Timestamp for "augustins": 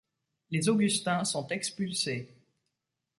0.67-1.23